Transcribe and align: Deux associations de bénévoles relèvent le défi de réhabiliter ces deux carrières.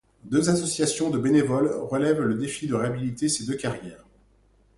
Deux 0.23 0.49
associations 0.49 1.11
de 1.11 1.19
bénévoles 1.19 1.71
relèvent 1.81 2.23
le 2.23 2.33
défi 2.33 2.65
de 2.65 2.73
réhabiliter 2.73 3.29
ces 3.29 3.45
deux 3.45 3.53
carrières. 3.55 4.03